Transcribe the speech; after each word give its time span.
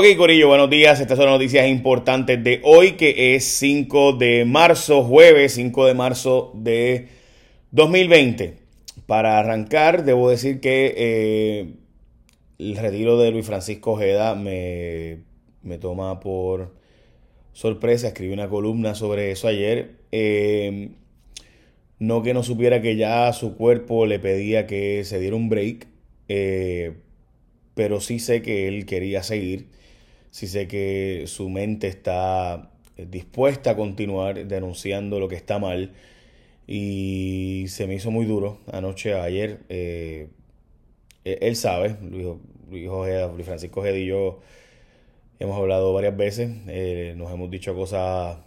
Ok, 0.00 0.04
Corillo, 0.16 0.46
buenos 0.46 0.70
días. 0.70 1.00
Estas 1.00 1.16
son 1.16 1.26
las 1.26 1.34
noticias 1.34 1.66
importantes 1.66 2.44
de 2.44 2.60
hoy, 2.62 2.92
que 2.92 3.34
es 3.34 3.42
5 3.42 4.12
de 4.12 4.44
marzo, 4.44 5.02
jueves 5.02 5.54
5 5.54 5.86
de 5.86 5.94
marzo 5.94 6.52
de 6.54 7.08
2020. 7.72 8.58
Para 9.06 9.40
arrancar, 9.40 10.04
debo 10.04 10.30
decir 10.30 10.60
que 10.60 10.94
eh, 10.96 11.74
el 12.60 12.76
retiro 12.76 13.18
de 13.18 13.32
Luis 13.32 13.44
Francisco 13.44 13.94
Ojeda 13.94 14.36
me, 14.36 15.18
me, 15.64 15.78
toma 15.78 16.20
por 16.20 16.76
sorpresa. 17.52 18.06
Escribí 18.06 18.32
una 18.32 18.48
columna 18.48 18.94
sobre 18.94 19.32
eso 19.32 19.48
ayer. 19.48 19.96
Eh, 20.12 20.90
no 21.98 22.22
que 22.22 22.34
no 22.34 22.44
supiera 22.44 22.80
que 22.80 22.94
ya 22.94 23.32
su 23.32 23.56
cuerpo 23.56 24.06
le 24.06 24.20
pedía 24.20 24.68
que 24.68 25.02
se 25.02 25.18
diera 25.18 25.34
un 25.34 25.48
break, 25.48 25.88
eh, 26.28 26.98
pero 27.74 28.00
sí 28.00 28.20
sé 28.20 28.42
que 28.42 28.68
él 28.68 28.86
quería 28.86 29.24
seguir 29.24 29.76
si 30.30 30.46
sé 30.46 30.68
que 30.68 31.24
su 31.26 31.48
mente 31.48 31.88
está 31.88 32.70
eh, 32.96 33.06
dispuesta 33.10 33.70
a 33.70 33.76
continuar 33.76 34.46
denunciando 34.46 35.20
lo 35.20 35.28
que 35.28 35.36
está 35.36 35.58
mal. 35.58 35.92
Y 36.66 37.66
se 37.68 37.86
me 37.86 37.94
hizo 37.94 38.10
muy 38.10 38.26
duro 38.26 38.60
anoche, 38.72 39.14
ayer. 39.14 39.60
Eh, 39.68 40.28
e-, 41.24 41.38
él 41.42 41.56
sabe, 41.56 41.96
Luis, 42.02 42.26
Luis, 42.70 43.46
Francisco 43.46 43.80
Ojeda 43.80 43.96
y 43.96 44.06
yo 44.06 44.40
hemos 45.38 45.56
hablado 45.58 45.92
varias 45.92 46.16
veces. 46.16 46.50
Eh, 46.68 47.14
nos 47.16 47.32
hemos 47.32 47.50
dicho 47.50 47.74
cosas 47.74 48.38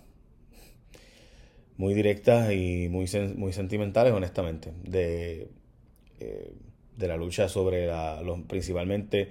muy 1.78 1.94
directas 1.94 2.52
y 2.54 2.90
muy, 2.90 3.08
muy 3.36 3.54
sentimentales, 3.54 4.14
honestamente, 4.14 4.72
de, 4.84 5.48
de 6.98 7.08
la 7.08 7.18
lucha 7.18 7.50
sobre 7.50 7.88
la, 7.88 8.22
los, 8.22 8.42
principalmente 8.42 9.30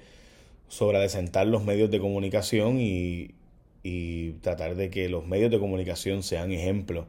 sobre 0.70 0.98
adecentar 0.98 1.48
los 1.48 1.64
medios 1.64 1.90
de 1.90 1.98
comunicación 1.98 2.78
y, 2.80 3.34
tratar 4.40 4.76
de 4.76 4.88
que 4.90 5.08
los 5.08 5.26
medios 5.26 5.50
de 5.50 5.58
comunicación 5.58 6.22
sean 6.22 6.52
ejemplos 6.52 7.06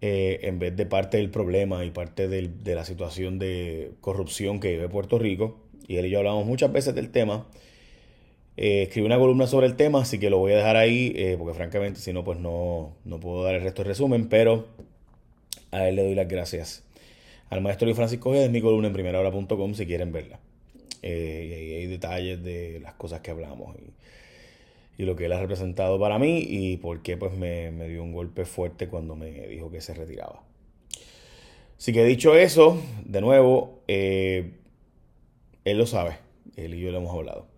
eh, 0.00 0.40
en 0.42 0.58
vez 0.58 0.76
de 0.76 0.86
parte 0.86 1.16
del 1.16 1.30
problema 1.30 1.84
y 1.84 1.90
parte 1.90 2.28
de 2.28 2.74
la 2.74 2.84
situación 2.84 3.38
de 3.38 3.92
corrupción 4.00 4.60
que 4.60 4.70
vive 4.70 4.88
Puerto 4.88 5.18
Rico. 5.18 5.58
Y 5.88 5.96
él 5.96 6.06
y 6.06 6.10
yo 6.10 6.18
hablamos 6.18 6.46
muchas 6.46 6.72
veces 6.72 6.94
del 6.94 7.10
tema. 7.10 7.46
Eh, 8.56 8.82
escribí 8.84 9.06
una 9.06 9.18
columna 9.18 9.46
sobre 9.46 9.66
el 9.66 9.76
tema, 9.76 10.02
así 10.02 10.18
que 10.18 10.30
lo 10.30 10.38
voy 10.38 10.52
a 10.52 10.56
dejar 10.56 10.76
ahí, 10.76 11.12
eh, 11.16 11.36
porque 11.38 11.54
francamente 11.54 12.00
si 12.00 12.12
no, 12.12 12.22
pues 12.24 12.38
no, 12.38 12.94
no 13.04 13.18
puedo 13.18 13.42
dar 13.42 13.54
el 13.54 13.62
resto 13.62 13.82
del 13.82 13.88
resumen, 13.88 14.28
pero 14.28 14.66
a 15.72 15.88
él 15.88 15.96
le 15.96 16.04
doy 16.04 16.14
las 16.14 16.28
gracias. 16.28 16.84
Al 17.50 17.62
maestro 17.62 17.86
Luis 17.86 17.96
Francisco 17.96 18.32
G. 18.32 18.44
es 18.44 18.50
mi 18.50 18.60
columna 18.60 18.88
en 18.88 18.92
primerahora.com 18.92 19.74
si 19.74 19.86
quieren 19.86 20.12
verla. 20.12 20.38
Eh, 21.02 21.68
y 21.68 21.74
hay 21.74 21.86
detalles 21.86 22.42
de 22.42 22.80
las 22.80 22.94
cosas 22.94 23.20
que 23.20 23.30
hablamos 23.30 23.76
y, 23.76 23.92
lo 25.04 25.16
que 25.16 25.24
él 25.24 25.32
ha 25.32 25.40
representado 25.40 25.98
para 25.98 26.16
mí 26.20 26.46
y 26.48 26.76
por 26.76 27.02
qué 27.02 27.16
pues 27.16 27.32
me, 27.32 27.72
dio 27.88 28.04
un 28.04 28.12
golpe 28.12 28.44
fuerte 28.44 28.86
cuando 28.86 29.16
me 29.16 29.32
dijo 29.48 29.68
que 29.68 29.80
se 29.80 29.94
retiraba. 29.94 30.44
Así 31.76 31.92
que 31.92 32.04
dicho 32.04 32.36
eso, 32.36 32.80
de 33.04 33.20
nuevo, 33.20 33.82
eh, 33.88 34.52
él 35.64 35.76
lo 35.76 35.86
sabe, 35.86 36.18
él 36.54 36.74
y 36.74 36.80
yo 36.80 36.92
lo 36.92 36.98
hemos 36.98 37.12
hablado. 37.16 37.48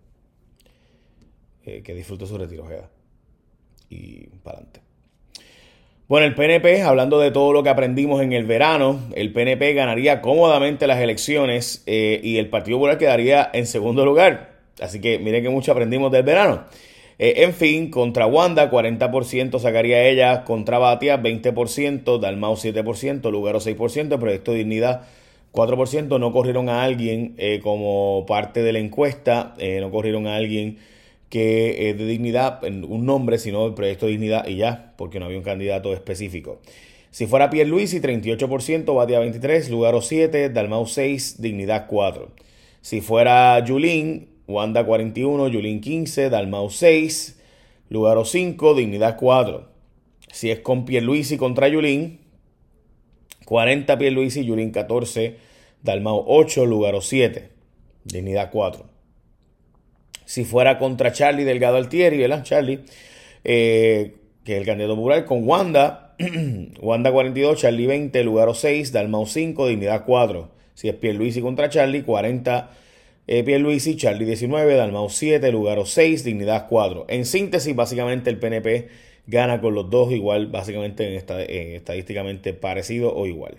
Eh, 1.65 1.83
que 1.83 1.93
disfrute 1.93 2.25
su 2.25 2.35
retiro, 2.35 2.67
Jeda. 2.67 2.89
Y 3.89 4.27
para 4.43 4.57
adelante. 4.57 4.81
Bueno, 6.07 6.27
el 6.27 6.35
PNP, 6.35 6.83
hablando 6.83 7.19
de 7.19 7.31
todo 7.31 7.51
lo 7.51 7.63
que 7.63 7.69
aprendimos 7.69 8.21
en 8.21 8.31
el 8.31 8.45
verano, 8.45 8.99
el 9.15 9.33
PNP 9.33 9.73
ganaría 9.73 10.21
cómodamente 10.21 10.85
las 10.85 10.99
elecciones 10.99 11.81
eh, 11.87 12.19
y 12.21 12.37
el 12.37 12.47
Partido 12.47 12.77
Popular 12.77 12.99
quedaría 12.99 13.49
en 13.51 13.65
segundo 13.65 14.05
lugar. 14.05 14.51
Así 14.79 15.01
que 15.01 15.17
miren 15.17 15.41
que 15.41 15.49
mucho 15.49 15.71
aprendimos 15.71 16.11
del 16.11 16.21
verano. 16.21 16.65
Eh, 17.17 17.33
en 17.37 17.53
fin, 17.55 17.89
contra 17.89 18.27
Wanda, 18.27 18.69
40% 18.69 19.57
sacaría 19.57 20.07
ella, 20.07 20.43
contra 20.43 20.77
Batia, 20.77 21.19
20%, 21.19 22.19
Dalmau, 22.19 22.53
7%, 22.53 23.31
Lugaro, 23.31 23.59
6%, 23.59 24.19
Proyecto 24.19 24.51
Dignidad, 24.51 25.07
4%. 25.53 26.19
No 26.19 26.31
corrieron 26.31 26.69
a 26.69 26.83
alguien 26.83 27.33
eh, 27.39 27.61
como 27.63 28.27
parte 28.27 28.61
de 28.61 28.73
la 28.73 28.77
encuesta, 28.77 29.55
no 29.81 29.89
corrieron 29.89 30.27
a 30.27 30.35
alguien 30.35 30.77
que 31.29 31.89
es 31.89 31.97
de 31.97 32.05
dignidad, 32.05 32.63
un 32.63 33.05
nombre, 33.05 33.37
sino 33.37 33.65
el 33.65 33.73
proyecto 33.73 34.05
de 34.05 34.13
dignidad 34.13 34.47
y 34.47 34.57
ya, 34.57 34.93
porque 34.97 35.19
no 35.19 35.25
había 35.25 35.37
un 35.37 35.43
candidato 35.43 35.93
específico. 35.93 36.59
Si 37.11 37.27
fuera 37.27 37.49
Pierluisi, 37.49 38.01
38%, 38.01 38.93
Batia 38.93 39.19
23, 39.19 39.69
Lugaro 39.69 40.01
7, 40.01 40.49
Dalmau 40.49 40.85
6, 40.85 41.41
Dignidad 41.41 41.87
4. 41.87 42.29
Si 42.81 43.01
fuera 43.01 43.57
Yulín, 43.63 44.27
Wanda 44.47 44.85
41, 44.85 45.47
Yulín 45.47 45.81
15, 45.81 46.29
Dalmau 46.29 46.69
6, 46.69 47.39
Lugaro 47.89 48.25
5, 48.25 48.75
Dignidad 48.75 49.17
4. 49.17 49.67
Si 50.31 50.51
es 50.51 50.59
con 50.59 50.85
Pierluisi 50.85 51.37
contra 51.37 51.67
Yulín, 51.69 52.19
40 53.45 53.97
Pierluisi, 53.97 54.43
Yulín 54.43 54.71
14, 54.71 55.37
Dalmau 55.81 56.23
8, 56.27 56.65
Lugaro 56.65 57.01
7, 57.01 57.49
Dignidad 58.03 58.51
4 58.51 58.94
si 60.25 60.43
fuera 60.43 60.77
contra 60.77 61.11
Charlie 61.11 61.43
Delgado 61.43 61.77
Altieri, 61.77 62.17
¿verdad? 62.17 62.43
Charlie, 62.43 62.81
eh, 63.43 64.15
que 64.43 64.53
es 64.53 64.59
el 64.59 64.65
candidato 64.65 64.95
popular, 64.95 65.25
con 65.25 65.47
Wanda, 65.47 66.15
Wanda 66.81 67.11
42, 67.11 67.61
Charlie 67.61 67.87
20, 67.87 68.23
Lugaro 68.23 68.53
6, 68.53 68.91
Dalmau 68.91 69.25
5, 69.25 69.67
Dignidad 69.67 70.03
4. 70.05 70.49
Si 70.73 70.89
es 70.89 70.95
Pierluisi 70.95 71.41
contra 71.41 71.69
Charlie, 71.69 72.03
40 72.03 72.69
eh, 73.27 73.43
Pierluisi, 73.43 73.95
Charlie 73.95 74.25
19, 74.25 74.75
Dalmau 74.75 75.09
7, 75.09 75.51
Lugaro 75.51 75.85
6, 75.85 76.23
Dignidad 76.23 76.67
4. 76.67 77.05
En 77.09 77.25
síntesis, 77.25 77.75
básicamente 77.75 78.29
el 78.29 78.37
PNP 78.37 78.89
gana 79.25 79.61
con 79.61 79.73
los 79.73 79.89
dos 79.89 80.11
igual, 80.11 80.47
básicamente 80.47 81.07
en 81.07 81.13
esta, 81.13 81.41
estadísticamente 81.41 82.53
parecido 82.53 83.15
o 83.15 83.25
igual. 83.25 83.57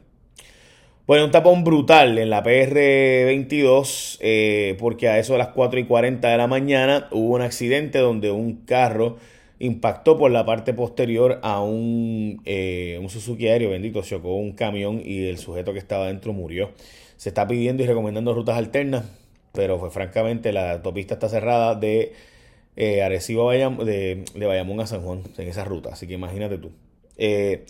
Bueno, 1.06 1.24
un 1.26 1.30
tapón 1.30 1.62
brutal 1.62 2.18
en 2.18 2.30
la 2.30 2.42
PR22, 2.42 4.18
eh, 4.18 4.74
porque 4.76 5.08
a 5.08 5.20
eso 5.20 5.34
de 5.34 5.38
las 5.38 5.48
4 5.50 5.78
y 5.78 5.84
40 5.84 6.28
de 6.28 6.36
la 6.36 6.48
mañana 6.48 7.06
hubo 7.12 7.36
un 7.36 7.42
accidente 7.42 8.00
donde 8.00 8.32
un 8.32 8.64
carro 8.64 9.16
impactó 9.60 10.18
por 10.18 10.32
la 10.32 10.44
parte 10.44 10.74
posterior 10.74 11.38
a 11.44 11.62
un, 11.62 12.42
eh, 12.44 12.98
un 13.00 13.08
Suzuki 13.08 13.46
aéreo, 13.46 13.70
bendito, 13.70 14.02
chocó 14.02 14.34
un 14.34 14.50
camión 14.54 15.00
y 15.04 15.28
el 15.28 15.38
sujeto 15.38 15.72
que 15.72 15.78
estaba 15.78 16.08
dentro 16.08 16.32
murió. 16.32 16.72
Se 17.16 17.28
está 17.28 17.46
pidiendo 17.46 17.84
y 17.84 17.86
recomendando 17.86 18.34
rutas 18.34 18.56
alternas, 18.56 19.04
pero 19.52 19.78
pues, 19.78 19.92
francamente 19.92 20.52
la 20.52 20.72
autopista 20.72 21.14
está 21.14 21.28
cerrada 21.28 21.76
de 21.76 22.14
eh, 22.74 23.02
Arecibo 23.02 23.50
a 23.50 23.54
de, 23.54 24.24
de 24.34 24.46
Bayamón 24.46 24.80
a 24.80 24.88
San 24.88 25.02
Juan 25.02 25.22
en 25.38 25.46
esa 25.48 25.64
ruta, 25.64 25.90
así 25.92 26.08
que 26.08 26.14
imagínate 26.14 26.58
tú. 26.58 26.72
Eh, 27.16 27.64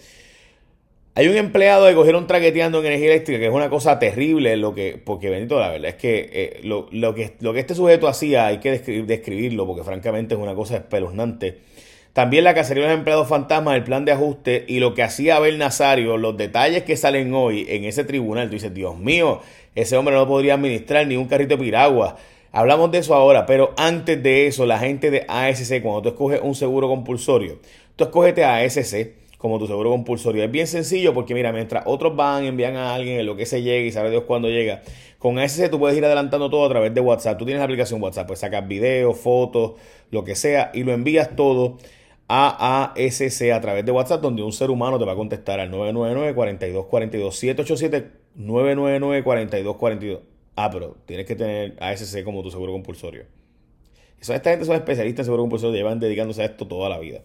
hay 1.19 1.28
un 1.28 1.37
empleado 1.38 1.88
que 1.88 1.94
cogieron 1.94 2.27
traqueteando 2.27 2.81
en 2.81 2.87
energía 2.87 3.12
eléctrica, 3.12 3.38
que 3.38 3.47
es 3.47 3.53
una 3.53 3.71
cosa 3.71 3.99
terrible, 3.99 4.54
lo 4.59 4.75
que, 4.75 5.00
porque 5.03 5.31
bendito, 5.31 5.59
la 5.59 5.71
verdad 5.71 5.88
es 5.88 5.94
que, 5.94 6.28
eh, 6.31 6.60
lo, 6.62 6.91
que 7.15 7.32
lo 7.41 7.54
que 7.54 7.60
este 7.60 7.75
sujeto 7.75 8.06
hacía 8.06 8.44
hay 8.44 8.59
que 8.59 8.78
describirlo, 8.78 9.66
porque 9.66 9.82
francamente 9.82 10.34
es 10.34 10.41
una 10.41 10.55
cosa 10.55 10.76
espeluznante. 10.76 11.56
También 12.12 12.44
la 12.44 12.53
cacería 12.53 12.82
de 12.82 12.91
los 12.91 12.99
empleados 12.99 13.28
fantasmas, 13.28 13.76
el 13.76 13.84
plan 13.84 14.05
de 14.05 14.12
ajuste 14.12 14.66
y 14.69 14.78
lo 14.78 14.93
que 14.93 15.03
hacía 15.03 15.37
Abel 15.37 15.56
Nazario, 15.56 16.19
los 16.19 16.37
detalles 16.37 16.82
que 16.82 16.99
salen 16.99 17.32
hoy 17.32 17.65
en 17.66 17.84
ese 17.84 18.05
tribunal. 18.05 18.49
Tú 18.49 18.53
dices, 18.53 18.75
Dios 18.75 18.99
mío, 18.99 19.41
ese 19.75 19.97
hombre 19.97 20.15
no 20.15 20.28
podría 20.28 20.53
administrar 20.53 21.06
ni 21.06 21.16
un 21.16 21.28
carrito 21.28 21.56
de 21.56 21.65
piragua. 21.65 22.16
Hablamos 22.53 22.91
de 22.91 22.99
eso 22.99 23.15
ahora, 23.15 23.47
pero 23.47 23.72
antes 23.78 24.22
de 24.22 24.49
eso, 24.49 24.66
la 24.66 24.78
gente 24.78 25.10
de 25.10 25.25
ASC, 25.26 25.81
cuando 25.81 26.03
tú 26.03 26.09
escoges 26.10 26.41
un 26.43 26.55
seguro 26.55 26.88
compulsorio, 26.88 27.59
tú 27.97 28.05
escogete 28.05 28.44
a 28.44 28.56
ASC 28.56 29.25
como 29.39 29.59
tu 29.59 29.67
seguro 29.67 29.91
compulsorio. 29.91 30.45
Es 30.45 30.51
bien 30.51 30.67
sencillo 30.67 31.15
porque 31.15 31.35
mira, 31.35 31.53
mientras 31.53 31.85
otros 31.87 32.17
van, 32.17 32.45
envían 32.45 32.77
a 32.77 32.95
alguien 32.95 33.21
en 33.21 33.27
lo 33.27 33.37
que 33.37 33.47
se 33.47 33.63
llegue 33.63 33.87
y 33.87 33.93
sabe 33.93 34.11
Dios 34.11 34.25
cuándo 34.25 34.49
llega, 34.49 34.83
con 35.19 35.39
ASC 35.39 35.71
tú 35.71 35.79
puedes 35.79 35.97
ir 35.97 36.05
adelantando 36.05 36.51
todo 36.51 36.65
a 36.65 36.69
través 36.69 36.95
de 36.95 37.01
WhatsApp. 37.01 37.39
Tú 37.39 37.45
tienes 37.45 37.61
la 37.61 37.65
aplicación 37.65 38.03
WhatsApp, 38.03 38.27
pues 38.27 38.41
sacas 38.41 38.67
videos, 38.67 39.17
fotos, 39.19 39.73
lo 40.11 40.25
que 40.25 40.35
sea 40.35 40.71
y 40.75 40.85
lo 40.85 40.93
envías 40.93 41.37
todo 41.37 41.79
a 42.29 42.93
ASC 42.94 43.50
a 43.53 43.61
través 43.61 43.85
de 43.85 43.93
WhatsApp 43.93 44.21
donde 44.21 44.43
un 44.43 44.53
ser 44.53 44.71
humano 44.71 44.99
te 44.99 45.05
va 45.05 45.12
a 45.12 45.17
contestar 45.17 45.61
al 45.61 45.71
999-4242 45.71 47.32
787 47.32 48.11
999-4242 48.39 50.21
Ah, 50.56 50.71
pero 50.71 50.97
tienes 51.05 51.27
que 51.27 51.37
tener 51.37 51.77
ASC 51.81 52.25
como 52.25 52.43
tu 52.43 52.50
seguro 52.50 52.73
compulsorio. 52.73 53.25
esta 54.21 54.50
gente 54.50 54.65
son 54.65 54.75
especialistas 54.75 55.21
en 55.21 55.25
seguro 55.27 55.43
compulsorio, 55.43 55.77
llevan 55.77 56.00
dedicándose 56.00 56.43
a 56.43 56.47
esto 56.47 56.67
toda 56.67 56.89
la 56.89 56.99
vida 56.99 57.21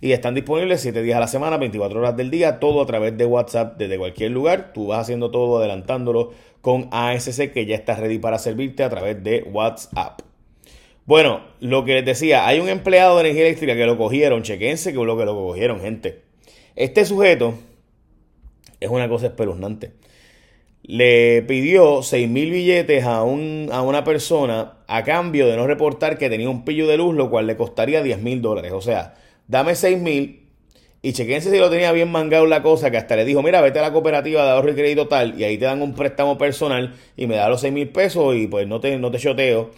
y 0.00 0.12
están 0.12 0.34
disponibles 0.34 0.80
7 0.80 1.02
días 1.02 1.18
a 1.18 1.20
la 1.20 1.28
semana, 1.28 1.58
24 1.58 2.00
horas 2.00 2.16
del 2.16 2.30
día, 2.30 2.58
todo 2.58 2.80
a 2.80 2.86
través 2.86 3.18
de 3.18 3.26
WhatsApp 3.26 3.76
desde 3.76 3.98
cualquier 3.98 4.30
lugar. 4.30 4.72
Tú 4.72 4.88
vas 4.88 5.00
haciendo 5.00 5.30
todo 5.30 5.58
adelantándolo 5.58 6.32
con 6.62 6.88
ASC 6.90 7.52
que 7.52 7.66
ya 7.66 7.76
está 7.76 7.96
ready 7.96 8.18
para 8.18 8.38
servirte 8.38 8.82
a 8.82 8.88
través 8.88 9.22
de 9.22 9.42
WhatsApp. 9.42 10.22
Bueno, 11.04 11.42
lo 11.60 11.84
que 11.84 11.94
les 11.94 12.04
decía, 12.04 12.46
hay 12.46 12.60
un 12.60 12.68
empleado 12.68 13.16
de 13.16 13.22
energía 13.22 13.46
eléctrica 13.46 13.74
que 13.74 13.84
lo 13.84 13.98
cogieron, 13.98 14.42
chequense 14.42 14.92
que 14.92 14.98
lo 14.98 15.18
que 15.18 15.24
lo 15.24 15.34
cogieron, 15.34 15.80
gente. 15.80 16.22
Este 16.76 17.04
sujeto 17.04 17.54
es 18.78 18.88
una 18.88 19.08
cosa 19.08 19.26
espeluznante. 19.26 19.92
le 20.82 21.42
pidió 21.42 22.02
6 22.02 22.28
mil 22.28 22.50
billetes 22.50 23.04
a, 23.04 23.22
un, 23.22 23.68
a 23.70 23.82
una 23.82 24.02
persona 24.02 24.78
a 24.86 25.04
cambio 25.04 25.46
de 25.46 25.56
no 25.56 25.66
reportar 25.66 26.16
que 26.16 26.30
tenía 26.30 26.48
un 26.48 26.64
pillo 26.64 26.86
de 26.86 26.96
luz, 26.96 27.14
lo 27.14 27.28
cual 27.28 27.46
le 27.46 27.56
costaría 27.56 28.02
10 28.02 28.22
mil 28.22 28.40
dólares. 28.40 28.72
O 28.72 28.80
sea, 28.80 29.14
dame 29.50 29.74
6 29.74 29.98
mil 29.98 30.48
y 31.02 31.12
chequense 31.12 31.50
si 31.50 31.58
lo 31.58 31.70
tenía 31.70 31.90
bien 31.92 32.10
mangado 32.10 32.46
la 32.46 32.62
cosa, 32.62 32.90
que 32.90 32.98
hasta 32.98 33.16
le 33.16 33.24
dijo, 33.24 33.42
mira, 33.42 33.60
vete 33.60 33.78
a 33.78 33.82
la 33.82 33.92
cooperativa 33.92 34.44
de 34.44 34.50
ahorro 34.50 34.70
y 34.70 34.74
crédito 34.74 35.08
tal, 35.08 35.38
y 35.40 35.44
ahí 35.44 35.56
te 35.56 35.64
dan 35.64 35.82
un 35.82 35.94
préstamo 35.94 36.36
personal 36.38 36.94
y 37.16 37.26
me 37.26 37.36
da 37.36 37.48
los 37.48 37.62
6 37.62 37.72
mil 37.72 37.88
pesos 37.88 38.36
y 38.36 38.46
pues 38.46 38.68
no 38.68 38.80
te, 38.80 38.96
no 38.98 39.10
te 39.10 39.18
choteo 39.18 39.70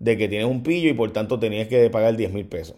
de 0.00 0.16
que 0.18 0.28
tienes 0.28 0.46
un 0.46 0.62
pillo 0.62 0.90
y 0.90 0.92
por 0.92 1.12
tanto 1.12 1.38
tenías 1.38 1.68
que 1.68 1.88
pagar 1.90 2.16
10 2.16 2.32
mil 2.32 2.44
pesos. 2.44 2.76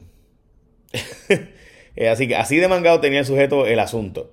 así 2.10 2.28
que 2.28 2.37
así 2.37 2.58
de 2.58 2.69
mangado 2.69 3.00
tenía 3.00 3.20
el 3.20 3.26
sujeto 3.26 3.66
el 3.66 3.81
asunto. 3.81 4.31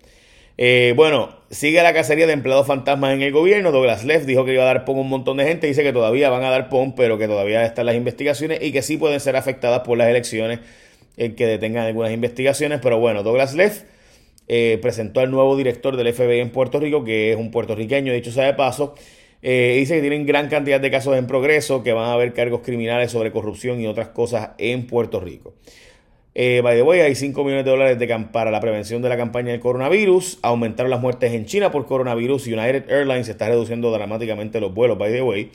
Eh, 0.57 0.93
bueno, 0.95 1.39
sigue 1.49 1.81
la 1.81 1.93
cacería 1.93 2.27
de 2.27 2.33
empleados 2.33 2.67
fantasmas 2.67 3.13
en 3.13 3.23
el 3.23 3.31
gobierno. 3.31 3.71
Douglas 3.71 4.03
Leff 4.05 4.25
dijo 4.25 4.45
que 4.45 4.53
iba 4.53 4.61
a 4.63 4.67
dar 4.67 4.85
PON 4.85 4.99
un 4.99 5.09
montón 5.09 5.37
de 5.37 5.45
gente. 5.45 5.65
Dice 5.65 5.81
que 5.81 5.93
todavía 5.93 6.29
van 6.29 6.43
a 6.43 6.51
dar 6.51 6.69
PON, 6.69 6.93
pero 6.93 7.17
que 7.17 7.27
todavía 7.27 7.65
están 7.65 7.87
las 7.87 7.95
investigaciones 7.95 8.59
y 8.61 8.71
que 8.71 8.83
sí 8.83 8.97
pueden 8.97 9.19
ser 9.19 9.35
afectadas 9.35 9.79
por 9.79 9.97
las 9.97 10.09
elecciones 10.09 10.59
en 11.17 11.35
que 11.35 11.45
detengan 11.45 11.85
algunas 11.85 12.11
investigaciones. 12.11 12.79
Pero 12.81 12.99
bueno, 12.99 13.23
Douglas 13.23 13.53
Leff 13.53 13.83
eh, 14.47 14.79
presentó 14.81 15.19
al 15.19 15.31
nuevo 15.31 15.55
director 15.55 15.95
del 15.95 16.13
FBI 16.13 16.39
en 16.39 16.51
Puerto 16.51 16.79
Rico, 16.79 17.03
que 17.03 17.31
es 17.31 17.37
un 17.37 17.51
puertorriqueño, 17.51 18.13
dicho 18.13 18.31
sea 18.31 18.45
de 18.45 18.53
paso. 18.53 18.95
Eh, 19.41 19.75
dice 19.77 19.95
que 19.95 20.01
tienen 20.01 20.25
gran 20.25 20.47
cantidad 20.47 20.79
de 20.79 20.89
casos 20.89 21.17
en 21.17 21.27
progreso, 21.27 21.83
que 21.83 21.91
van 21.91 22.05
a 22.05 22.13
haber 22.13 22.33
cargos 22.33 22.61
criminales 22.61 23.11
sobre 23.11 23.31
corrupción 23.31 23.81
y 23.81 23.87
otras 23.87 24.09
cosas 24.09 24.51
en 24.57 24.87
Puerto 24.87 25.19
Rico. 25.19 25.53
Eh, 26.35 26.61
by 26.63 26.75
the 26.75 26.81
way, 26.81 27.01
hay 27.01 27.13
5 27.13 27.43
millones 27.43 27.65
de 27.65 27.71
dólares 27.71 27.99
de 27.99 28.07
para 28.31 28.49
la 28.49 28.59
prevención 28.59 29.01
de 29.01 29.09
la 29.09 29.17
campaña 29.17 29.51
del 29.51 29.59
coronavirus. 29.59 30.39
Aumentaron 30.41 30.89
las 30.89 30.99
muertes 30.99 31.31
en 31.33 31.45
China 31.45 31.71
por 31.71 31.85
coronavirus. 31.85 32.47
United 32.47 32.89
Airlines 32.89 33.29
está 33.29 33.49
reduciendo 33.49 33.91
dramáticamente 33.91 34.59
los 34.59 34.73
vuelos, 34.73 34.97
by 34.97 35.11
the 35.11 35.21
way. 35.21 35.51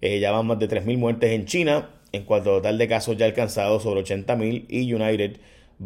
Eh, 0.00 0.18
ya 0.18 0.32
van 0.32 0.46
más 0.46 0.58
de 0.58 0.68
3.000 0.68 0.98
muertes 0.98 1.30
en 1.30 1.44
China. 1.44 1.90
En 2.16 2.24
cuanto 2.24 2.50
a 2.50 2.56
total 2.56 2.78
de 2.78 2.88
casos 2.88 3.16
ya 3.16 3.26
alcanzados, 3.26 3.82
sobre 3.82 4.02
80.000. 4.02 4.66
Y 4.68 4.92
United 4.92 5.36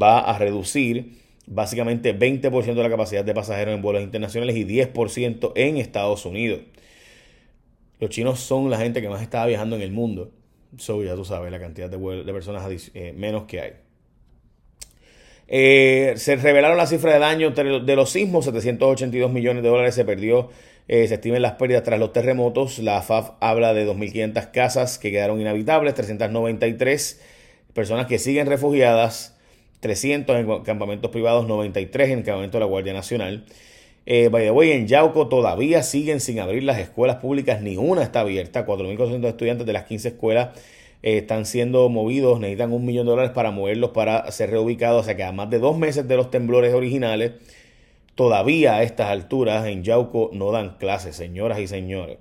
va 0.01 0.21
a 0.21 0.39
reducir 0.39 1.19
básicamente 1.47 2.17
20% 2.17 2.75
de 2.75 2.83
la 2.83 2.91
capacidad 2.91 3.25
de 3.25 3.35
pasajeros 3.35 3.75
en 3.75 3.83
vuelos 3.83 4.03
internacionales 4.03 4.57
y 4.57 4.65
10% 4.65 5.53
en 5.57 5.77
Estados 5.77 6.25
Unidos. 6.25 6.61
Los 7.99 8.11
chinos 8.11 8.41
son 8.41 8.71
la 8.71 8.79
gente 8.79 9.03
que 9.03 9.09
más 9.09 9.21
está 9.21 9.45
viajando 9.47 9.77
en 9.77 9.83
el 9.83 9.93
mundo. 9.93 10.31
So, 10.79 11.03
ya 11.03 11.17
tú 11.17 11.25
sabes 11.25 11.51
la 11.51 11.59
cantidad 11.59 11.91
de, 11.91 11.99
de 11.99 12.33
personas 12.33 12.91
eh, 12.95 13.13
menos 13.17 13.45
que 13.45 13.61
hay. 13.61 13.73
Eh, 15.53 16.15
se 16.17 16.37
revelaron 16.37 16.77
las 16.77 16.91
cifras 16.91 17.15
de 17.15 17.19
daño 17.19 17.51
de 17.51 17.97
los 17.97 18.11
sismos, 18.11 18.45
782 18.45 19.33
millones 19.33 19.65
de 19.65 19.69
dólares 19.69 19.97
se 19.97 20.05
perdió, 20.05 20.49
eh, 20.87 21.09
se 21.09 21.15
estiman 21.15 21.43
las 21.43 21.55
pérdidas 21.55 21.83
tras 21.83 21.99
los 21.99 22.13
terremotos. 22.13 22.79
La 22.79 23.03
FAF 23.03 23.33
habla 23.41 23.75
de 23.75 23.85
2.500 23.85 24.53
casas 24.53 24.99
que 24.99 25.11
quedaron 25.11 25.41
inhabitables, 25.41 25.95
393 25.95 27.21
personas 27.75 28.07
que 28.07 28.21
siguen 28.21 28.47
refugiadas, 28.47 29.37
300 29.81 30.37
en 30.37 30.63
campamentos 30.63 31.11
privados, 31.11 31.49
93 31.49 32.11
en 32.11 32.19
el 32.21 32.25
campamento 32.25 32.59
de 32.59 32.61
la 32.61 32.67
Guardia 32.67 32.93
Nacional. 32.93 33.45
Eh, 34.07 34.29
by 34.29 34.45
the 34.45 34.51
way, 34.53 34.71
en 34.71 34.87
Yauco 34.87 35.29
todavía 35.29 35.83
siguen 35.83 36.21
sin 36.21 36.39
abrir 36.39 36.63
las 36.63 36.79
escuelas 36.79 37.17
públicas, 37.17 37.61
ni 37.61 37.77
una 37.77 38.03
está 38.05 38.21
abierta, 38.21 38.65
4.400 38.67 39.27
estudiantes 39.29 39.67
de 39.67 39.73
las 39.73 39.85
15 39.85 40.09
escuelas 40.09 40.51
eh, 41.03 41.19
están 41.19 41.47
siendo 41.47 41.89
movidos, 41.89 42.41
necesitan 42.41 42.73
un 42.73 42.85
millón 42.85 43.07
de 43.07 43.11
dólares 43.11 43.33
para 43.33 43.51
moverlos, 43.51 43.91
para 43.91 44.31
ser 44.33 44.51
reubicados, 44.51 45.03
o 45.03 45.05
sea 45.05 45.17
que 45.17 45.25
a 45.25 45.33
más 45.33 45.51
de 45.51 45.59
dos 45.59 45.79
meses 45.79 46.07
de 46.07 46.17
los 46.17 46.31
temblores 46.31 46.75
originales, 46.75 47.33
todavía 48.15 48.77
a 48.77 48.83
estas 48.83 49.09
alturas 49.09 49.67
en 49.67 49.83
Yauco 49.83 50.31
no 50.33 50.53
dan 50.53 50.77
clases, 50.79 51.17
señoras 51.17 51.59
y 51.59 51.67
señores. 51.67 52.19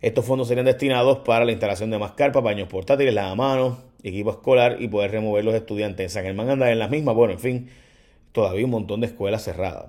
Estos 0.00 0.24
fondos 0.24 0.46
serían 0.48 0.66
destinados 0.66 1.18
para 1.18 1.44
la 1.44 1.52
instalación 1.52 1.90
de 1.90 1.98
más 1.98 2.12
carpas, 2.12 2.42
baños 2.42 2.68
portátiles, 2.68 3.12
lavamanos, 3.14 3.78
equipo 4.02 4.30
escolar 4.30 4.76
y 4.78 4.88
poder 4.88 5.10
remover 5.10 5.44
los 5.44 5.54
estudiantes. 5.54 6.04
En 6.04 6.10
San 6.10 6.24
Germán 6.24 6.50
anda 6.50 6.70
en 6.70 6.78
las 6.78 6.90
mismas, 6.90 7.14
bueno, 7.14 7.32
en 7.32 7.40
fin, 7.40 7.70
todavía 8.32 8.64
un 8.64 8.70
montón 8.70 9.00
de 9.00 9.08
escuelas 9.08 9.42
cerradas. 9.42 9.86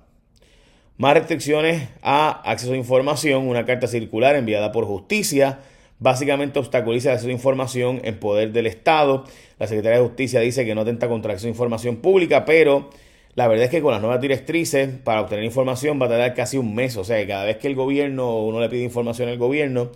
Más 0.97 1.13
restricciones 1.13 1.89
a 2.01 2.41
acceso 2.49 2.73
a 2.73 2.77
información, 2.77 3.47
una 3.47 3.65
carta 3.65 3.87
circular 3.87 4.35
enviada 4.35 4.71
por 4.71 4.85
justicia 4.85 5.59
básicamente 5.99 6.59
obstaculiza 6.59 7.13
el 7.13 7.31
información 7.31 8.01
en 8.03 8.19
poder 8.19 8.51
del 8.51 8.67
Estado. 8.67 9.25
La 9.59 9.67
Secretaría 9.67 9.99
de 9.99 10.05
Justicia 10.05 10.39
dice 10.39 10.65
que 10.65 10.73
no 10.73 10.81
atenta 10.81 11.07
contra 11.07 11.35
información 11.43 11.97
pública, 11.97 12.45
pero 12.45 12.89
la 13.35 13.47
verdad 13.47 13.65
es 13.65 13.71
que 13.71 13.81
con 13.81 13.91
las 13.91 14.01
nuevas 14.01 14.21
directrices 14.21 14.89
para 15.03 15.21
obtener 15.21 15.43
información 15.43 16.01
va 16.01 16.07
a 16.07 16.09
tardar 16.09 16.33
casi 16.33 16.57
un 16.57 16.73
mes. 16.73 16.97
O 16.97 17.03
sea, 17.03 17.17
que 17.17 17.27
cada 17.27 17.45
vez 17.45 17.57
que 17.57 17.67
el 17.67 17.75
gobierno, 17.75 18.39
uno 18.43 18.59
le 18.59 18.69
pide 18.69 18.83
información 18.83 19.29
al 19.29 19.37
gobierno 19.37 19.91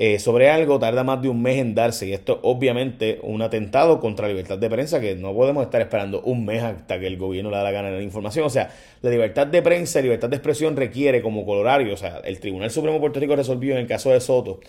eh, 0.00 0.20
sobre 0.20 0.48
algo, 0.48 0.78
tarda 0.78 1.02
más 1.02 1.20
de 1.22 1.28
un 1.28 1.42
mes 1.42 1.58
en 1.58 1.74
darse. 1.74 2.06
Y 2.06 2.12
esto 2.12 2.40
obviamente 2.42 3.18
un 3.22 3.42
atentado 3.42 4.00
contra 4.00 4.26
la 4.26 4.32
libertad 4.32 4.58
de 4.58 4.70
prensa, 4.70 5.00
que 5.00 5.16
no 5.16 5.34
podemos 5.34 5.64
estar 5.64 5.80
esperando 5.80 6.20
un 6.22 6.44
mes 6.44 6.62
hasta 6.62 7.00
que 7.00 7.06
el 7.06 7.16
gobierno 7.16 7.50
le 7.50 7.56
da 7.56 7.64
la 7.64 7.72
gana 7.72 7.90
de 7.90 7.96
la 7.96 8.02
información. 8.02 8.44
O 8.44 8.50
sea, 8.50 8.70
la 9.02 9.10
libertad 9.10 9.46
de 9.46 9.62
prensa 9.62 10.00
y 10.00 10.02
libertad 10.04 10.28
de 10.28 10.36
expresión 10.36 10.76
requiere 10.76 11.22
como 11.22 11.44
colorario, 11.46 11.94
o 11.94 11.96
sea, 11.96 12.20
el 12.24 12.38
Tribunal 12.38 12.70
Supremo 12.70 12.94
de 12.94 13.00
Puerto 13.00 13.20
Rico 13.20 13.34
resolvió 13.34 13.74
en 13.74 13.80
el 13.80 13.86
caso 13.86 14.10
de 14.10 14.20
Soto 14.20 14.60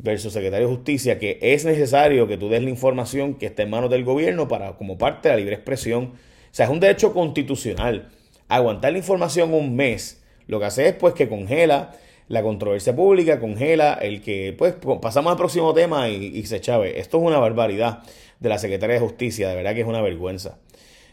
versus 0.00 0.32
secretario 0.32 0.68
de 0.68 0.74
Justicia, 0.74 1.18
que 1.18 1.38
es 1.40 1.64
necesario 1.64 2.28
que 2.28 2.36
tú 2.36 2.48
des 2.48 2.62
la 2.62 2.70
información 2.70 3.34
que 3.34 3.46
está 3.46 3.62
en 3.62 3.70
manos 3.70 3.90
del 3.90 4.04
gobierno 4.04 4.48
para 4.48 4.76
como 4.76 4.96
parte 4.96 5.28
de 5.28 5.34
la 5.34 5.38
libre 5.38 5.54
expresión. 5.54 6.12
O 6.14 6.52
sea, 6.52 6.66
es 6.66 6.72
un 6.72 6.80
derecho 6.80 7.12
constitucional. 7.12 8.08
Aguantar 8.48 8.92
la 8.92 8.98
información 8.98 9.52
un 9.52 9.76
mes, 9.76 10.22
lo 10.46 10.60
que 10.60 10.66
hace 10.66 10.88
es 10.88 10.94
pues 10.94 11.14
que 11.14 11.28
congela 11.28 11.92
la 12.28 12.42
controversia 12.42 12.94
pública, 12.94 13.40
congela 13.40 13.94
el 13.94 14.22
que, 14.22 14.54
pues, 14.56 14.74
pasamos 15.00 15.32
al 15.32 15.38
próximo 15.38 15.74
tema 15.74 16.08
y, 16.08 16.44
se 16.44 16.60
chave. 16.60 17.00
Esto 17.00 17.18
es 17.18 17.24
una 17.24 17.38
barbaridad 17.38 18.02
de 18.38 18.48
la 18.48 18.58
Secretaría 18.58 18.94
de 18.94 19.00
Justicia, 19.00 19.48
de 19.48 19.56
verdad 19.56 19.74
que 19.74 19.80
es 19.80 19.86
una 19.86 20.02
vergüenza. 20.02 20.58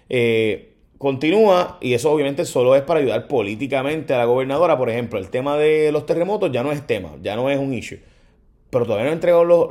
Eh, 0.10 0.74
continúa, 0.98 1.78
y 1.82 1.94
eso 1.94 2.12
obviamente 2.12 2.46
solo 2.46 2.76
es 2.76 2.82
para 2.84 3.00
ayudar 3.00 3.28
políticamente 3.28 4.14
a 4.14 4.18
la 4.18 4.26
gobernadora, 4.26 4.78
por 4.78 4.90
ejemplo, 4.90 5.18
el 5.18 5.30
tema 5.30 5.58
de 5.58 5.92
los 5.92 6.06
terremotos 6.06 6.52
ya 6.52 6.64
no 6.64 6.72
es 6.72 6.86
tema, 6.86 7.16
ya 7.22 7.36
no 7.36 7.50
es 7.50 7.58
un 7.58 7.74
issue 7.74 8.00
pero 8.76 8.86
todavía 8.86 9.06
no 9.06 9.12
ha 9.12 9.14
entregado 9.14 9.46
los, 9.46 9.70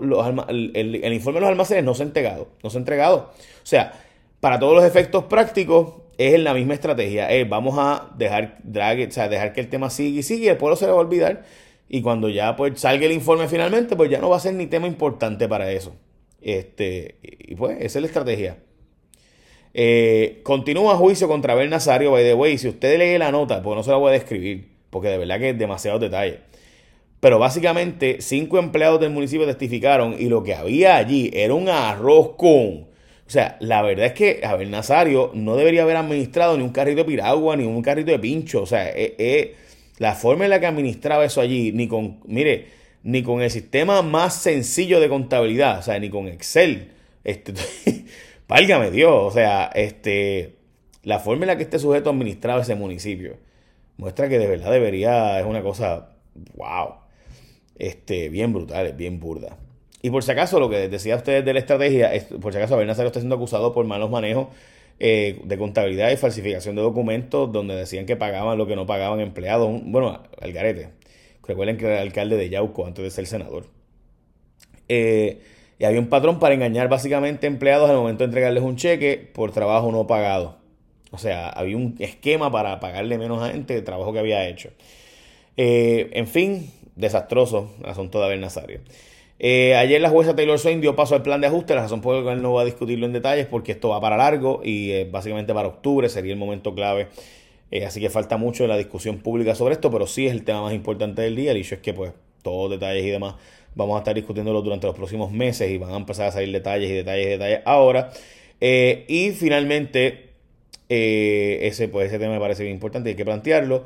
el, 0.48 1.12
informe 1.12 1.36
de 1.36 1.40
los 1.42 1.50
almacenes, 1.50 1.84
no 1.84 1.92
se 1.92 2.04
ha 2.04 2.06
entregado, 2.06 2.48
no 2.62 2.70
se 2.70 2.78
ha 2.78 2.80
entregado. 2.80 3.32
O 3.36 3.66
sea, 3.66 3.92
para 4.40 4.58
todos 4.58 4.74
los 4.74 4.82
efectos 4.82 5.24
prácticos 5.24 5.96
es 6.16 6.40
la 6.40 6.54
misma 6.54 6.72
estrategia, 6.72 7.28
vamos 7.46 7.74
a 7.76 8.08
dejar, 8.16 8.56
drag, 8.62 9.06
o 9.06 9.10
sea, 9.10 9.28
dejar 9.28 9.52
que 9.52 9.60
el 9.60 9.68
tema 9.68 9.90
siga 9.90 10.20
y 10.20 10.22
siga 10.22 10.44
y 10.46 10.48
el 10.48 10.56
pueblo 10.56 10.74
se 10.76 10.86
le 10.86 10.92
va 10.92 10.96
a 10.96 11.00
olvidar 11.02 11.44
y 11.86 12.00
cuando 12.00 12.30
ya 12.30 12.56
pues 12.56 12.80
salga 12.80 13.04
el 13.04 13.12
informe 13.12 13.46
finalmente, 13.46 13.94
pues 13.94 14.10
ya 14.10 14.20
no 14.20 14.30
va 14.30 14.38
a 14.38 14.40
ser 14.40 14.54
ni 14.54 14.68
tema 14.68 14.86
importante 14.86 15.48
para 15.48 15.70
eso. 15.70 15.94
Este, 16.40 17.18
y 17.20 17.56
pues 17.56 17.76
esa 17.80 17.98
es 17.98 18.00
la 18.00 18.06
estrategia. 18.06 18.56
Eh, 19.74 20.40
continúa 20.44 20.96
juicio 20.96 21.28
contra 21.28 21.52
Abel 21.52 21.68
Nazario, 21.68 22.10
by 22.10 22.24
the 22.24 22.32
way, 22.32 22.56
si 22.56 22.68
usted 22.68 22.98
lee 22.98 23.18
la 23.18 23.30
nota, 23.30 23.62
pues 23.62 23.76
no 23.76 23.82
se 23.82 23.90
la 23.90 23.98
voy 23.98 24.08
a 24.08 24.12
describir, 24.12 24.70
porque 24.88 25.08
de 25.08 25.18
verdad 25.18 25.38
que 25.38 25.50
es 25.50 25.58
demasiado 25.58 25.98
detalle. 25.98 26.53
Pero 27.24 27.38
básicamente 27.38 28.18
cinco 28.20 28.58
empleados 28.58 29.00
del 29.00 29.08
municipio 29.08 29.46
testificaron 29.46 30.14
y 30.18 30.28
lo 30.28 30.42
que 30.42 30.54
había 30.54 30.96
allí 30.96 31.30
era 31.32 31.54
un 31.54 31.70
arroz 31.70 32.36
con... 32.36 32.50
O 32.50 32.86
sea, 33.28 33.56
la 33.60 33.80
verdad 33.80 34.04
es 34.04 34.12
que 34.12 34.42
Abel 34.44 34.70
Nazario 34.70 35.30
no 35.32 35.56
debería 35.56 35.84
haber 35.84 35.96
administrado 35.96 36.54
ni 36.58 36.62
un 36.62 36.68
carrito 36.68 36.98
de 36.98 37.04
piragua 37.06 37.56
ni 37.56 37.64
un 37.64 37.80
carrito 37.80 38.10
de 38.10 38.18
pincho. 38.18 38.60
O 38.60 38.66
sea, 38.66 38.90
eh, 38.90 39.14
eh, 39.16 39.54
la 39.96 40.14
forma 40.14 40.44
en 40.44 40.50
la 40.50 40.60
que 40.60 40.66
administraba 40.66 41.24
eso 41.24 41.40
allí, 41.40 41.72
ni 41.72 41.88
con, 41.88 42.20
mire, 42.26 42.66
ni 43.02 43.22
con 43.22 43.40
el 43.40 43.50
sistema 43.50 44.02
más 44.02 44.34
sencillo 44.34 45.00
de 45.00 45.08
contabilidad, 45.08 45.78
o 45.78 45.82
sea, 45.82 45.98
ni 45.98 46.10
con 46.10 46.28
Excel. 46.28 46.92
Este, 47.24 47.54
válgame 48.48 48.90
Dios, 48.90 49.14
o 49.14 49.30
sea, 49.30 49.70
este, 49.74 50.56
la 51.04 51.20
forma 51.20 51.44
en 51.44 51.46
la 51.46 51.56
que 51.56 51.62
este 51.62 51.78
sujeto 51.78 52.10
administraba 52.10 52.60
ese 52.60 52.74
municipio 52.74 53.38
muestra 53.96 54.28
que 54.28 54.38
de 54.38 54.46
verdad 54.46 54.70
debería, 54.70 55.40
es 55.40 55.46
una 55.46 55.62
cosa, 55.62 56.10
wow 56.54 57.03
este, 57.76 58.28
bien 58.28 58.52
brutales, 58.52 58.96
bien 58.96 59.20
burda. 59.20 59.56
Y 60.02 60.10
por 60.10 60.22
si 60.22 60.30
acaso, 60.32 60.60
lo 60.60 60.68
que 60.68 60.88
decía 60.88 61.16
ustedes 61.16 61.44
de 61.44 61.52
la 61.52 61.60
estrategia, 61.60 62.12
es, 62.14 62.24
por 62.24 62.52
si 62.52 62.58
acaso, 62.58 62.74
Abel 62.74 62.90
está 62.90 63.10
siendo 63.10 63.36
acusado 63.36 63.72
por 63.72 63.86
malos 63.86 64.10
manejos 64.10 64.48
eh, 65.00 65.40
de 65.42 65.58
contabilidad 65.58 66.10
y 66.10 66.16
falsificación 66.16 66.76
de 66.76 66.82
documentos 66.82 67.50
donde 67.50 67.74
decían 67.74 68.06
que 68.06 68.14
pagaban 68.14 68.58
lo 68.58 68.66
que 68.66 68.76
no 68.76 68.86
pagaban 68.86 69.20
empleados. 69.20 69.80
Bueno, 69.82 70.20
al 70.40 70.52
garete. 70.52 70.90
Recuerden 71.46 71.76
que 71.76 71.86
era 71.86 71.96
el 71.96 72.08
alcalde 72.08 72.36
de 72.36 72.48
Yauco 72.48 72.86
antes 72.86 73.02
de 73.02 73.10
ser 73.10 73.26
senador. 73.26 73.66
Eh, 74.88 75.40
y 75.78 75.84
había 75.84 76.00
un 76.00 76.08
patrón 76.08 76.38
para 76.38 76.54
engañar 76.54 76.88
básicamente 76.88 77.46
empleados 77.46 77.90
al 77.90 77.96
momento 77.96 78.24
de 78.24 78.26
entregarles 78.26 78.62
un 78.62 78.76
cheque 78.76 79.30
por 79.32 79.52
trabajo 79.52 79.90
no 79.90 80.06
pagado. 80.06 80.58
O 81.10 81.18
sea, 81.18 81.48
había 81.48 81.76
un 81.76 81.96
esquema 81.98 82.50
para 82.50 82.80
pagarle 82.80 83.18
menos 83.18 83.42
a 83.42 83.50
gente 83.50 83.74
de 83.74 83.82
trabajo 83.82 84.12
que 84.12 84.18
había 84.18 84.46
hecho. 84.48 84.70
Eh, 85.56 86.10
en 86.12 86.26
fin, 86.26 86.70
desastroso 86.96 87.70
asunto 87.84 88.18
de 88.18 88.26
Abel 88.26 88.40
Nazario. 88.40 88.80
Eh, 89.40 89.74
ayer 89.74 90.00
la 90.00 90.10
jueza 90.10 90.36
Taylor 90.36 90.58
Swain 90.58 90.80
dio 90.80 90.94
paso 90.94 91.16
al 91.16 91.22
plan 91.22 91.40
de 91.40 91.48
ajuste, 91.48 91.74
la 91.74 91.82
razón 91.82 92.00
por 92.00 92.14
la 92.16 92.22
cual 92.22 92.40
no 92.40 92.52
va 92.52 92.62
a 92.62 92.64
discutirlo 92.64 93.04
en 93.04 93.12
detalles 93.12 93.46
porque 93.46 93.72
esto 93.72 93.88
va 93.88 94.00
para 94.00 94.16
largo 94.16 94.60
y 94.62 94.92
eh, 94.92 95.08
básicamente 95.10 95.52
para 95.52 95.68
octubre 95.68 96.08
sería 96.08 96.32
el 96.32 96.38
momento 96.38 96.74
clave 96.74 97.08
Eh, 97.70 97.84
así 97.84 98.00
que 98.00 98.08
falta 98.10 98.36
mucho 98.36 98.66
la 98.68 98.76
discusión 98.76 99.18
pública 99.18 99.54
sobre 99.56 99.74
esto, 99.74 99.90
pero 99.90 100.06
sí 100.06 100.26
es 100.26 100.32
el 100.32 100.44
tema 100.44 100.62
más 100.62 100.74
importante 100.74 101.22
del 101.22 101.34
día. 101.34 101.50
El 101.50 101.56
hecho 101.56 101.74
es 101.74 101.80
que, 101.80 101.92
pues, 101.92 102.12
todos 102.42 102.70
detalles 102.70 103.04
y 103.04 103.10
demás 103.10 103.34
vamos 103.74 103.96
a 103.96 103.98
estar 103.98 104.14
discutiéndolo 104.14 104.62
durante 104.62 104.86
los 104.86 104.94
próximos 104.94 105.32
meses 105.32 105.68
y 105.70 105.78
van 105.78 105.90
a 105.92 105.96
empezar 105.96 106.28
a 106.28 106.32
salir 106.32 106.52
detalles 106.52 106.88
y 106.90 106.94
detalles 106.94 107.26
y 107.26 107.30
detalles 107.30 107.60
ahora. 107.64 108.12
Y 108.60 109.32
finalmente, 109.32 110.30
ese, 110.88 111.88
pues, 111.88 112.08
ese 112.08 112.18
tema 112.20 112.34
me 112.34 112.40
parece 112.40 112.62
bien 112.62 112.74
importante, 112.74 113.10
hay 113.10 113.16
que 113.16 113.24
plantearlo. 113.24 113.84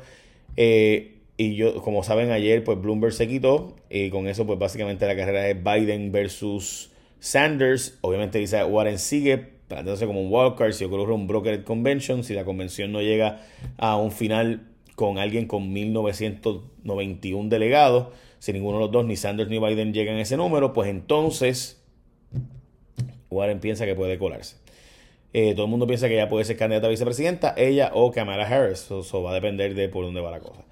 Y 1.39 1.55
yo, 1.55 1.81
como 1.81 2.03
saben, 2.03 2.31
ayer, 2.31 2.65
pues, 2.65 2.81
Bloomberg 2.81 3.13
se 3.13 3.25
quitó 3.25 3.73
y 3.89 4.09
con 4.09 4.27
eso, 4.27 4.45
pues, 4.45 4.59
básicamente 4.59 5.07
la 5.07 5.15
carrera 5.15 5.47
es 5.47 5.63
Biden 5.63 6.11
versus 6.11 6.91
Sanders. 7.21 7.97
Obviamente 8.01 8.39
dice 8.39 8.61
Warren 8.65 8.99
sigue 8.99 9.37
planteándose 9.37 10.05
como 10.05 10.21
un 10.21 10.33
wildcard 10.33 10.73
si 10.73 10.83
ocurre 10.83 11.13
un 11.13 11.27
broker 11.27 11.63
convention, 11.63 12.25
si 12.25 12.33
la 12.33 12.43
convención 12.43 12.91
no 12.91 13.01
llega 13.01 13.39
a 13.77 13.95
un 13.95 14.11
final 14.11 14.67
con 14.95 15.17
alguien 15.17 15.47
con 15.47 15.71
1991 15.71 17.47
delegados, 17.47 18.07
si 18.39 18.51
ninguno 18.51 18.79
de 18.79 18.83
los 18.83 18.91
dos, 18.91 19.05
ni 19.05 19.15
Sanders 19.15 19.49
ni 19.49 19.59
Biden 19.59 19.93
llegan 19.93 20.17
a 20.17 20.21
ese 20.21 20.35
número, 20.35 20.73
pues 20.73 20.89
entonces 20.89 21.81
Warren 23.29 23.61
piensa 23.61 23.85
que 23.85 23.95
puede 23.95 24.19
colarse. 24.19 24.57
Eh, 25.31 25.53
todo 25.53 25.67
el 25.67 25.71
mundo 25.71 25.87
piensa 25.87 26.09
que 26.09 26.15
ella 26.15 26.27
puede 26.27 26.43
ser 26.43 26.57
candidata 26.57 26.87
a 26.87 26.89
vicepresidenta, 26.89 27.53
ella 27.55 27.91
o 27.93 28.11
Kamala 28.11 28.45
Harris. 28.45 28.91
Eso, 28.91 29.23
va 29.23 29.31
a 29.31 29.35
depender 29.35 29.73
de 29.73 29.87
por 29.87 30.03
dónde 30.03 30.19
va 30.19 30.31
la 30.31 30.41
cosa. 30.41 30.65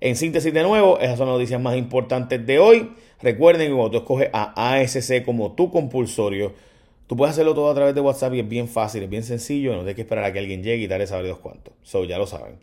En 0.00 0.16
síntesis, 0.16 0.52
de 0.52 0.62
nuevo, 0.62 0.98
esas 1.00 1.18
son 1.18 1.26
las 1.26 1.36
noticias 1.36 1.60
más 1.60 1.76
importantes 1.76 2.44
de 2.46 2.58
hoy. 2.58 2.90
Recuerden 3.20 3.68
que 3.68 3.74
cuando 3.74 3.90
tú 3.90 3.96
escoges 3.98 4.30
a 4.32 4.74
ASC 4.74 5.24
como 5.24 5.52
tu 5.52 5.70
compulsorio, 5.70 6.52
Tú 7.08 7.16
puedes 7.16 7.32
hacerlo 7.32 7.54
todo 7.54 7.70
a 7.70 7.74
través 7.74 7.94
de 7.94 8.02
WhatsApp 8.02 8.34
y 8.34 8.40
es 8.40 8.48
bien 8.48 8.68
fácil, 8.68 9.02
es 9.02 9.08
bien 9.08 9.22
sencillo, 9.22 9.72
no 9.72 9.78
tienes 9.78 9.94
que 9.94 10.02
esperar 10.02 10.24
a 10.24 10.32
que 10.32 10.40
alguien 10.40 10.62
llegue 10.62 10.84
y 10.84 10.86
darle 10.86 11.06
saber 11.06 11.26
dos 11.26 11.38
cuantos. 11.38 11.72
So, 11.82 12.04
ya 12.04 12.18
lo 12.18 12.26
saben. 12.26 12.56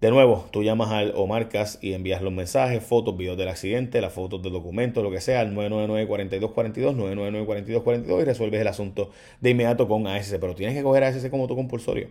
De 0.00 0.10
nuevo, 0.10 0.46
tú 0.50 0.62
llamas 0.62 0.90
al, 0.90 1.12
o 1.14 1.26
marcas 1.26 1.78
y 1.82 1.92
envías 1.92 2.22
los 2.22 2.32
mensajes, 2.32 2.82
fotos, 2.82 3.18
videos 3.18 3.36
del 3.36 3.48
accidente, 3.48 4.00
las 4.00 4.14
fotos 4.14 4.42
del 4.42 4.54
documento, 4.54 5.02
lo 5.02 5.10
que 5.10 5.20
sea, 5.20 5.40
al 5.40 5.54
999-4242, 5.54 6.96
999-4242 6.96 8.22
y 8.22 8.24
resuelves 8.24 8.60
el 8.62 8.68
asunto 8.68 9.10
de 9.42 9.50
inmediato 9.50 9.86
con 9.86 10.06
ASC. 10.06 10.38
Pero 10.38 10.54
tienes 10.54 10.74
que 10.74 10.82
coger 10.82 11.04
ASC 11.04 11.28
como 11.28 11.46
tu 11.46 11.54
compulsorio. 11.54 12.08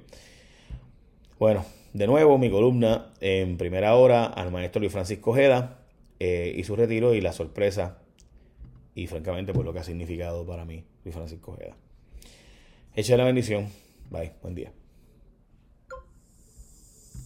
Bueno, 1.39 1.65
de 1.95 2.07
nuevo, 2.07 2.37
mi 2.37 2.49
columna 2.49 3.13
en 3.21 3.55
primera 3.55 3.95
hora 3.95 4.25
al 4.25 4.51
maestro 4.51 4.81
Luis 4.81 4.91
Francisco 4.91 5.31
Ojeda 5.31 5.79
eh, 6.19 6.53
y 6.53 6.65
su 6.65 6.75
retiro 6.75 7.13
y 7.13 7.21
la 7.21 7.31
sorpresa 7.31 7.99
y 8.93 9.07
francamente 9.07 9.53
por 9.53 9.63
lo 9.63 9.71
que 9.71 9.79
ha 9.79 9.83
significado 9.83 10.45
para 10.45 10.65
mí 10.65 10.83
Luis 11.05 11.15
Francisco 11.15 11.53
Ojeda. 11.53 11.77
Echa 12.95 13.15
la 13.15 13.23
bendición. 13.23 13.69
Bye. 14.11 14.33
Buen 14.41 14.55
día. 14.55 14.73